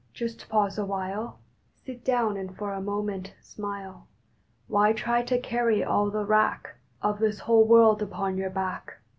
[0.15, 1.37] Just pause awhile.
[1.85, 4.07] Sit down and for a moment smile.
[4.67, 8.97] Why try to carry all the wrack Of this whole world upon your back?